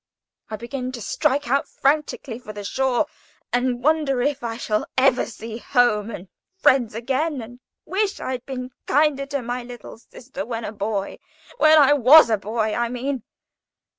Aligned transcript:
I 0.49 0.55
begin 0.55 0.91
to 0.93 0.99
strike 0.99 1.47
out 1.47 1.67
frantically 1.67 2.39
for 2.39 2.53
the 2.53 2.63
shore, 2.63 3.05
and 3.53 3.83
wonder 3.83 4.19
if 4.19 4.43
I 4.43 4.57
shall 4.57 4.87
ever 4.97 5.27
see 5.27 5.59
home 5.59 6.09
and 6.09 6.27
friends 6.57 6.95
again, 6.95 7.39
and 7.39 7.59
wish 7.85 8.19
I'd 8.19 8.43
been 8.47 8.71
kinder 8.87 9.27
to 9.27 9.43
my 9.43 9.61
little 9.61 9.99
sister 9.99 10.43
when 10.43 10.65
a 10.65 10.71
boy 10.71 11.19
(when 11.59 11.77
I 11.77 11.93
was 11.93 12.31
a 12.31 12.37
boy, 12.39 12.73
I 12.73 12.89
mean). 12.89 13.21